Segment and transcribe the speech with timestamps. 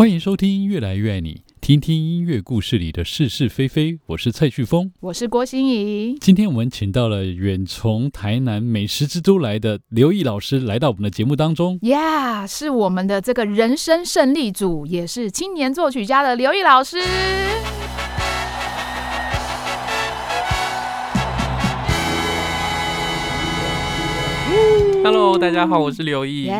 [0.00, 3.98] 欢迎收听《越来越爱你》，听听音乐故事里的是是非非。
[4.06, 6.16] 我是蔡旭峰，我是郭心怡。
[6.18, 11.78] 今天我们请到了远从台南美食之都来的刘毅老师，来到我们的节目当中。
[11.82, 16.96] 呀，yeah, 是我们的这个人生胜利组，也是青年作曲家的刘毅老师。
[25.04, 26.50] Hello，大家好，我是刘毅。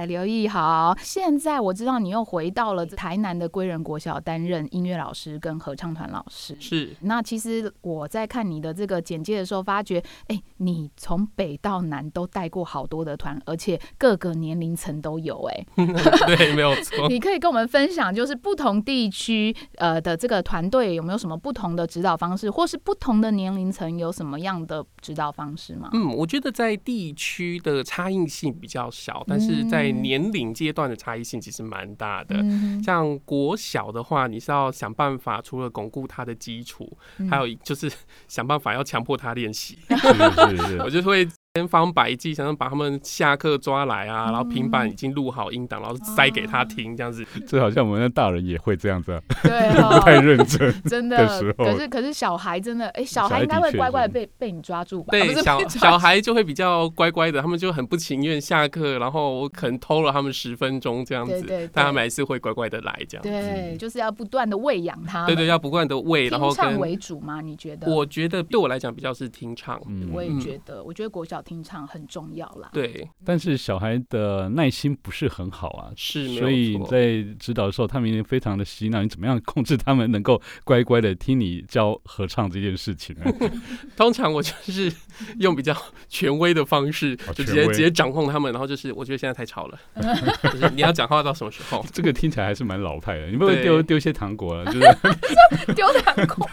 [0.00, 0.96] 耶，刘毅好。
[1.02, 6.56] 现在我知道你又回到了台南的归仁国小担任音乐老师跟合唱团老师。
[6.58, 6.96] 是。
[7.00, 15.66] 那其实我在看你的这个简介的时候，发觉，哎、欸，你从北到南都带过好多的团，而且各个年龄层都有、欸。
[15.76, 15.86] 哎，
[16.36, 17.08] 对，没有错。
[17.08, 25.90] 你可以跟我们分享，就是不同地区呃的这个团队有没有什么不同的指导方式，或是不同的年龄层有什么样的指导方式吗？
[25.92, 27.84] 嗯，我觉得在地区的。
[27.90, 32.36] 差异性比较小，但是在年龄阶段的差异性其实蛮大的。
[32.42, 37.90] 嗯、像国小的话，你是要想办法，除了巩固他的基础，嗯、还有就是
[38.28, 39.78] 想办法要强迫他练习。
[39.88, 41.28] 是是是， 我就会。
[41.54, 47.26] 千方百计想要把他们下课抓来啊，然后平板已经录好音档，然后塞给他听，这样子。
[47.44, 51.26] 这好像我们的大人也会这样子，啊，对，不 太认真，真的。
[51.56, 55.10] 可是可是小孩真的，哎，小孩应该会乖乖的被被你抓住吧？
[55.10, 63.22] 对，小小孩就会比较乖乖的，他们就很不情愿下课，然后我可能偷了他们十分钟这样子，但他们还是会乖乖的来这样。
[63.24, 65.26] 对，就是要不断的喂养他。
[65.26, 67.40] 对对，要不断的喂，然后听唱为主吗？
[67.40, 67.90] 你觉得？
[67.90, 69.80] 我觉得对我来讲比较是听唱。
[70.12, 79.02] 我也觉得，我觉得国小听唱很重要啦，对，但是小孩的耐心不是很好啊，是，所以在指导的时候，他们也非常的洗脑。
[79.02, 83.24] 你怎么样控制他们能够乖乖的听你教合唱这件事情呢？
[83.96, 84.92] 通常我就是
[85.38, 85.76] 用比较
[86.08, 89.78] 权威的方式，就直接直接掌控他们，然后就是我觉得现在太吵了，
[90.52, 91.84] 就是你要讲话到什么时候？
[91.92, 96.48] 这个听起来还是蛮老派的，你不会丢丢一些糖果了，就是丢糖果。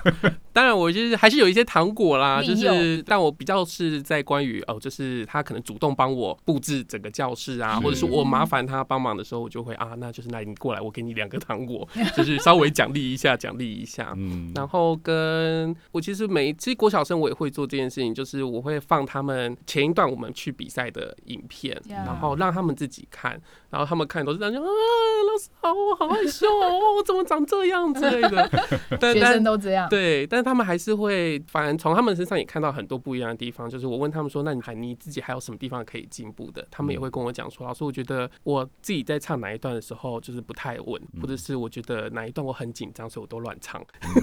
[0.53, 14.14] 当然，我就是还是有一些糖果啦，就是但我比较是在关于哦，就是他可能主动帮我布置整个教室啊，或者是我麻烦他帮忙的时候，我就会啊，那就是那你过来，我给你两个糖果， 就是稍微奖励一下，奖励一下。
[14.16, 23.40] 嗯，然后跟我其实每其实国小生我也会做这件事情，就是我会放他们前一段我们去比赛的影片，然后让他们自己看，
[23.70, 28.50] 然后他们看都是这样，啊，老师好，我好害羞哦，我怎么长这样之类的。
[29.14, 29.88] 学生都这样。
[29.90, 33.70] 对，但他们还是会，反正从他们身上也看到很多不一样的地方。
[33.70, 36.67] 就是我问他们说，那你还你自己还有什么地方可以进步的？
[36.69, 43.81] 他们也会跟我讲说，老师，我觉得我自己在唱哪一段的时候就是不太稳，或者是我觉得哪一段我很紧张，所以我都乱唱。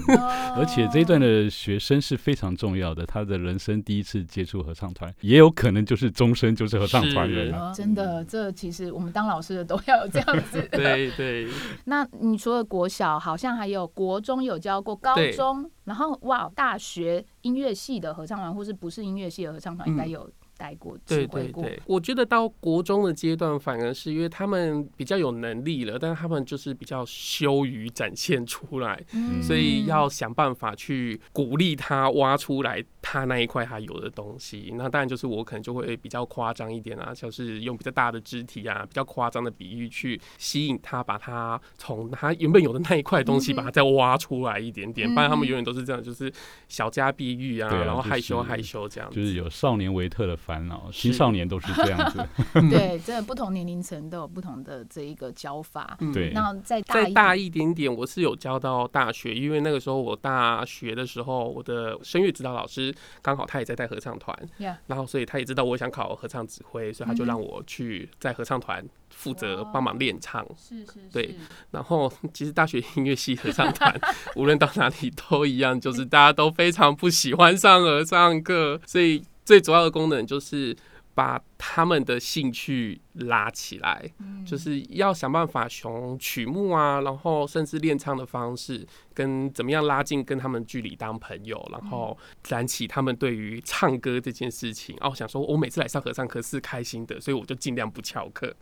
[0.55, 7.51] 而且这一段的学生是非常重要的，他的人生第一次接触合唱团，也有可能就是终身就是合唱团人。
[7.73, 10.61] 真的，这其实我们当老师的都要有这样子。
[10.71, 11.47] 对对。
[11.85, 15.71] 那你除了国小，好像还有国中有教过，高中。
[15.85, 20.29] 然后哇，大学音乐系的合唱团，或是不是音乐系的合唱团，应该有。
[20.57, 34.71] 带过，对对对，我觉得到国中的阶段，反而是因为他们比较有能力了，但是他们就是比较羞于展现出来，嗯、所以要想办法去鼓励他挖出来他那一块他有的东西。
[34.77, 45.13] 那当然就是我可能就会比较夸张一点啊，就是用比较大的肢体啊，比较夸张的比喻去吸引他，把他从他原本有的那一块东西把它再挖出来一点点。
[45.13, 46.31] 不然他们永远都是这样，就是
[46.69, 50.39] 小家碧玉啊，然后害羞害羞这样子，就是有少年维特的。
[50.45, 52.23] 烦恼，青少年都是这样子。
[52.69, 55.97] 对，真的不同年龄层都有不同的这一个教法。
[56.13, 62.93] 对，那再再大一点点，我是有教到大学，因为那个时候我大学的时候，我的声乐指导老师
[63.23, 64.75] 刚好他也在带合唱团，Yeah.
[64.85, 70.45] 然后所以他也知道我想考合唱指挥，所以他就让我去在合唱团负责帮忙练唱。
[70.57, 70.99] 是是是。
[71.11, 71.35] 对，
[71.71, 73.99] 然后其实大学音乐系合唱团
[74.35, 79.23] 无论到哪里都一样，就是大家都非常不喜欢上合唱课，所以。
[79.45, 80.75] 最主要的功能就是
[81.13, 84.13] 把他们的兴趣拉起来，
[84.45, 88.85] 就是要想办法从曲目啊，然后甚至练唱的方式，
[89.15, 92.15] 跟怎么样拉近跟他们距离当朋友，然后
[92.47, 94.95] 燃起他们对于唱歌这件事情。
[95.01, 98.55] 哦，想说我每次来上合唱课是开心的，所以我就尽量不翘课。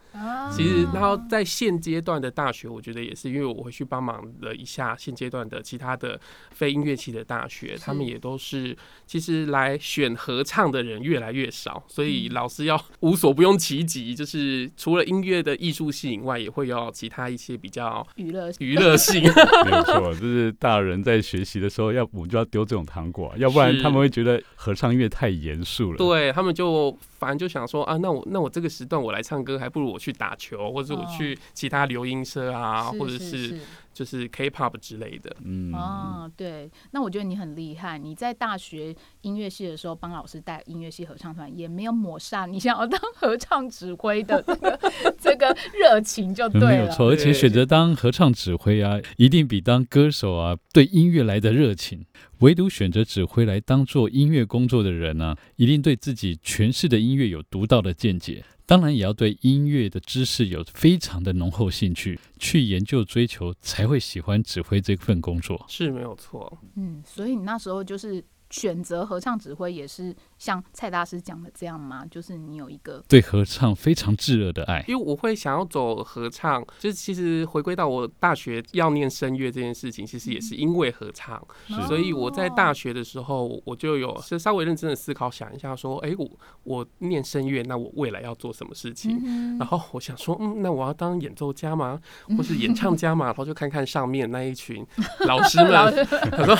[0.49, 6.19] 其实，然后在现阶段的大学，我觉得也是，因为我回去帮忙了一下现阶段的其他的
[6.51, 19.21] 非音乐系的大学，他们也都是其实来选合唱的人越来越少，所以老师要无所不用其极，就是除了音乐的艺术性以外，也会有其他一些比较娱乐娱乐性。
[19.65, 25.97] 没有错，就是大人在学习的时候，要我们就要丢这种糖果，要不然他们会觉得合唱乐太严肃了。
[25.97, 33.59] 对，他们就反正就想说啊，那我那我这个时段我来唱歌，还不如我去打球，或者我去其他留音社啊，哦、或者是。
[33.93, 37.95] 就是 K-pop 之类的，嗯，哦，对，那我觉得你很厉害。
[37.95, 44.79] 你在大学音乐系的时候帮老师带音乐系合唱团，也没有抹杀你想要当合唱指挥的这个
[45.21, 46.67] 这个热情，就对了。
[46.69, 52.03] 嗯，没有错，而且选择当合唱指挥啊，一定比当歌手啊对音乐来的热情。
[52.43, 58.43] 唯独选择指挥来当做音乐工作的人呢，啊，一定对自己诠释的音乐有独到的见解。
[58.65, 65.65] 当然也要对音乐的知识有非常的浓厚兴趣，去研究追求，才会喜欢指挥这份工作。
[65.69, 66.61] 是没有错。
[66.75, 68.21] 嗯，所以你那时候就是。
[68.53, 72.05] 选择合唱指挥也是像蔡大师讲的这样吗？
[72.11, 74.85] 就是你有一个对合唱非常炙热的爱。
[74.87, 81.43] 因为我会想要走合唱，就是其实回归到我大学要念声乐这件事情，其实也是因为合唱。
[81.69, 86.29] 嗯、所以我在大学的时候，我就有是稍微认真的思考，想一下说，哎、欸，我
[86.63, 89.19] 我念声乐，那我未来要做什么事情？
[89.25, 91.99] 嗯、然后我想说，嗯，那我要当演奏家吗？
[92.37, 93.25] 或是演唱家吗？
[93.25, 94.85] 然后就看看上面那一群
[95.25, 96.55] 老师们， 他说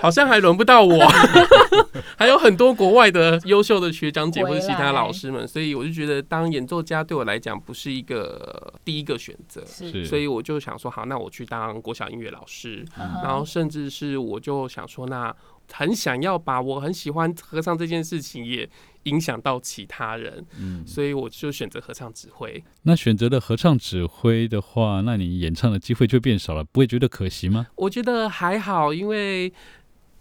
[0.00, 0.96] 好像还轮不到我。
[2.16, 9.64] 还有很多国外的优秀的学长姐或者其他老师们，所以我就觉得当演奏家对我来讲不是一个第一个选择，
[10.04, 15.34] 所以我就想说，好，那我去当国小音乐老师，然后甚至是我就想说，那
[15.72, 18.68] 很想要把我很喜欢合唱这件事情也
[19.04, 22.62] 影响到其他人，嗯所以我就选择合唱指挥。
[22.82, 27.66] 那选择了合唱指挥的话，那你演唱的机会就变少了，不会觉得可惜吗？
[27.76, 29.52] 我觉得还好，因为。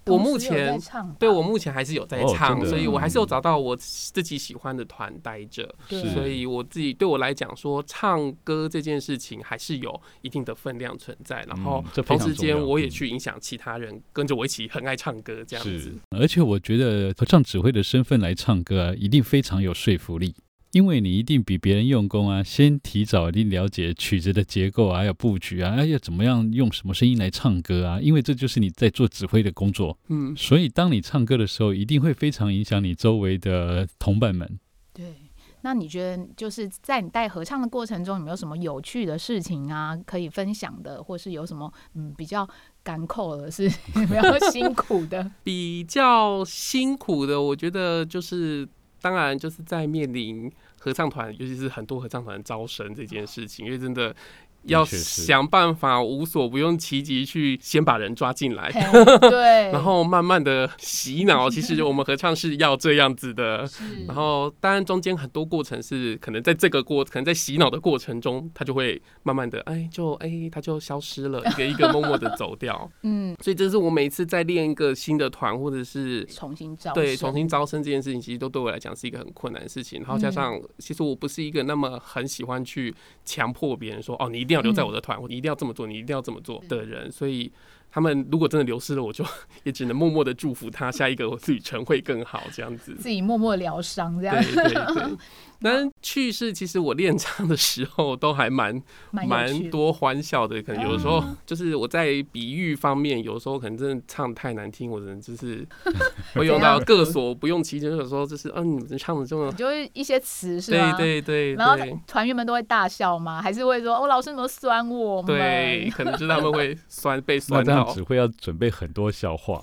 [0.05, 0.79] 我目前
[1.19, 11.43] 对我目前还是有在唱，哦、所以我还是有找到我自己喜欢的团待着，所以我自己对我来讲说，唱歌这件事情还是有一定的分量存在。
[11.47, 15.93] 然后同时间我也去影响其他人跟着我一起很爱唱歌这样子。
[16.09, 20.33] 而且我觉得合唱指挥的身份来唱歌啊，一定非常有说服力。
[20.71, 27.99] 因为你一定比别人用功啊，先提早一定了解曲子的结构啊，还有布局啊，要怎么样用什么声音来唱歌啊？
[28.01, 29.97] 因为这就是你在做指挥的工作。
[30.07, 34.59] 嗯，所以当你唱歌的时候，一定会非常影响你周围的同伴们。
[34.93, 35.13] 对，
[35.61, 42.47] 那你觉得就是在你带合唱的过程中，有没有什么有趣的事情啊可以分享的，或是有什么嗯比较
[42.81, 45.29] 干扣的是比较辛苦的？
[45.43, 48.65] 比较辛苦的，我觉得就是。
[49.01, 54.15] 当然，就是在面临合唱团，尤其是很多合唱团招生这件事情，因为真的。
[54.63, 58.71] 要想办法无所不用其极去先把人抓进来，
[59.21, 61.49] 对，然后慢慢的洗脑。
[61.49, 63.67] 其实我们合唱是要这样子的，
[64.07, 72.89] 然后当然中间很多过程是可能在这个过，可能在洗脑的过程中，他就会慢慢的，哎，就哎，他就消失了，一个一个默默的走掉。
[73.03, 79.99] 嗯，所以这是我每次在练一个新的团，或者是重新招对重新招生这件事情，其实都对我来讲是一个很困难的事情。
[80.01, 82.93] 然后加上，其实我不是一个那么很喜欢去
[83.25, 87.51] 强迫别人说，哦，你一定要留在我的团，你一定要这么做，你一定要这么做的人，所以
[87.91, 89.25] 他们如果真的流失了，我就
[89.63, 94.35] 也只能默默的祝福他下一个旅程会更好，这样子，自己默默疗伤这样。
[94.41, 95.17] 对对对。
[95.63, 98.81] 但趣事其实我练唱的时候都还蛮
[99.11, 105.63] 蛮多欢笑的，可能有的时候就是我在比喻方面，有时候可能真的唱太难听，我可能就是
[106.33, 110.93] 会用到各所不用其极，有时候就是嗯，你们唱的这么，就是一些词是吗？
[110.97, 113.39] 对对对，然后团员们都会大笑吗？
[113.39, 115.21] 还是会说哦，老师怎么酸我？
[115.21, 119.61] 对，可能就是他们会酸被酸到，只会要准备很多笑话。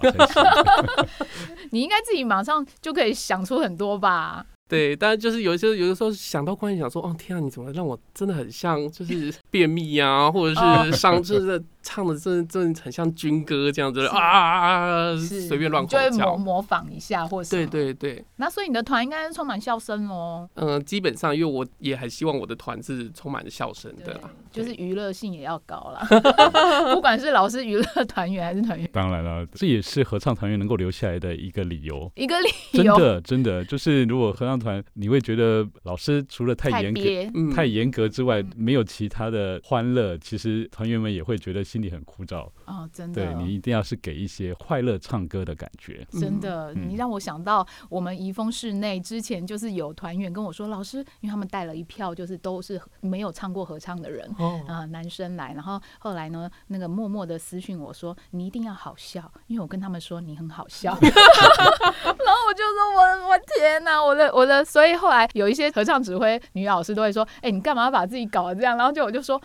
[1.70, 4.44] 你应该自己马上就可以想出很多吧。
[4.68, 11.62] 对，但是就是有一些有的时候想到关于，想说，哦天啊，你怎么让我真的很像，就是便秘呀、啊，或者是上就是。
[11.88, 18.23] 唱的真真很像军歌这样子啊，随便乱叫，就会模模仿一下，或是对对对。
[18.37, 20.47] 那所以你的团应该是充满笑声哦。
[20.57, 24.21] 嗯，基本上，因为我也很希望我的团是充满着笑声的，
[24.52, 26.07] 就是娱乐性也要高啦。
[26.95, 32.12] 不管是老师、娱乐团员还是团员，当然了，这也是合唱团员能够留下来的一个理由。
[32.16, 41.77] 一个理由，真的真的就是，如果合唱团你会觉得老师除了太严格、太严格之外，没有其他的欢乐，其实团员们也会觉得心。
[41.78, 42.49] 心里很枯燥。
[42.66, 46.04] 哦，真的，对，你一定要是给一些快乐唱歌的感觉。
[46.11, 68.76] 真的，嗯、你让我想到我们怡丰室内之前就是有团员跟我说，老师，因为他们带了一票就是都是没有唱过合唱的人，哦、呃，男生来，然后后来呢，那个默默的私讯我说，你一定要好笑，因为我跟他们说你很好笑， 然后我就说我我天哪，我的我的，所以后来有一些合唱指挥女老师都会说，哎、欸，你干嘛把自己搞得这样？
[68.76, 69.40] 然后就我就说，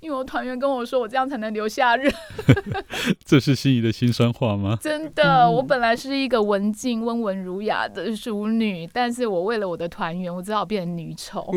[0.00, 2.12] 因为我团员跟我说，我这样才能留下人。
[3.24, 4.76] 这是心仪的心酸话吗？
[4.82, 11.48] 真的，我本来是一个文静、温文儒雅的淑女，但是我为了我的团员，我只好变成女丑。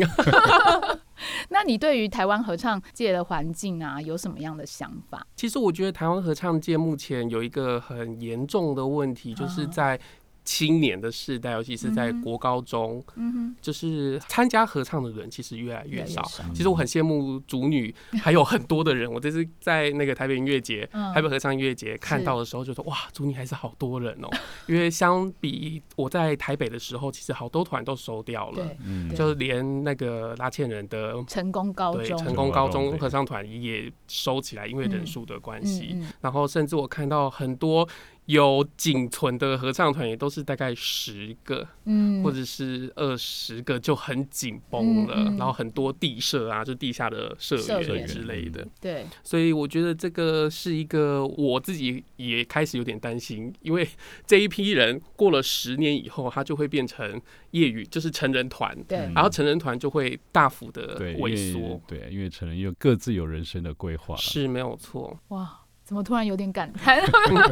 [1.50, 5.26] 那你对于台湾合唱界的环境啊，有什么样的想法？
[5.34, 9.98] 其实我觉得台湾合唱界目前有一个很严重的问题，就是在。
[10.44, 16.22] 青年的世代，尤其是在国高中，嗯哼，就是参加合唱的人其实越来越少。
[16.54, 19.10] 其实我很羡慕主女， 还有很多的人。
[19.10, 24.28] 我这次在那个台北音乐节、台北合唱音乐节看到的时候，就说哇，主女还是好多人哦。
[24.66, 28.76] 因为相比我在台北的时候，其实好多团都收掉了，
[29.16, 35.98] 就是连那个拉纤人的成功高中、成功高中合唱团也收起来，因为人数的关系。
[36.20, 37.88] 然后甚至我看到很多。
[38.26, 53.86] 有仅存的合唱团也都是大概十个，嗯，或者是二十个就很紧绷了，嗯嗯、然后很多地社啊，就地下的社员之类的，对，所以我觉得这个是一个我自己也开始有点担心，因为
[54.26, 65.60] 这一批人过了十年以后，他就会变成业余，就是成人团，对，然后成人团就会大幅的萎缩，对，因为成人又各自有人生的规划，是没有错，哇。
[65.84, 66.98] 怎么突然有点感叹？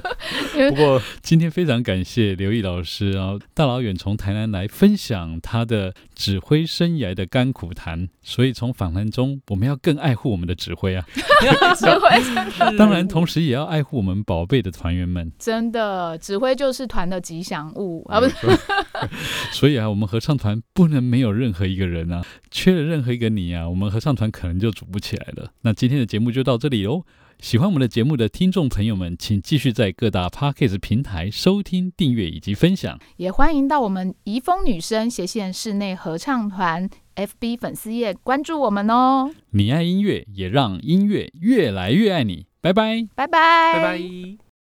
[0.70, 8.08] 不过今天非常感谢刘毅老师啊，大老远从台南来分享他的指挥生涯的甘苦谈。
[8.22, 11.04] 所以从访谈中，我们要更爱护我们的指挥啊！
[11.76, 15.30] 指挥当然，同时也要爱护我们宝贝的团员们。
[15.38, 18.18] 真的，指挥就是团的吉祥物 啊！
[18.20, 18.34] 不是，
[19.50, 25.50] 所以啊，我们合唱团不能没有任何一个人啊，缺了任何一个你啊，我们合唱团可能就组不起来了。
[25.62, 27.04] 那今天的节目就到这里喽。
[27.42, 32.96] 喜欢我们的节目的听众朋友们，请继续在各大 Podcast 平台收听、订阅以及分享。
[33.16, 39.28] 也欢迎到我们怡丰女生斜线室内合唱团 FB 粉丝页关注我们哦。
[39.50, 42.46] 你爱音乐，也让音乐越来越爱你。
[42.60, 44.51] 拜拜，拜拜，拜拜。